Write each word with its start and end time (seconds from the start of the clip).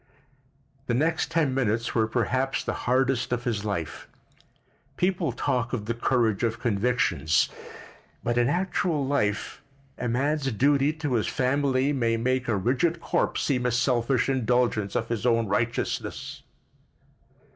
The 0.87 0.95
next 0.95 1.29
ten 1.29 1.53
minutes 1.53 1.93
were 1.93 2.07
perhaps 2.07 2.63
the 2.63 2.73
hardest 2.89 3.31
of 3.31 3.43
his 3.43 3.63
life. 3.63 4.07
People 4.97 5.31
talk 5.31 5.73
of 5.73 5.85
the 5.85 5.93
courage 5.93 6.41
of 6.41 6.59
convictions, 6.59 7.49
but 8.23 8.35
in 8.35 8.49
actual 8.49 9.05
life 9.05 9.61
a 9.99 10.07
man's 10.07 10.51
duty 10.53 10.91
to 10.93 11.13
his 11.13 11.27
family 11.27 11.93
may 11.93 12.17
make 12.17 12.47
a 12.47 12.55
rigid 12.55 12.99
corpse 12.99 13.43
seem 13.43 13.63
a 13.67 13.71
selfish 13.71 14.27
indulgence 14.27 14.95
of 14.95 15.09
his 15.09 15.23
own 15.23 15.45
righteousness. 15.45 16.41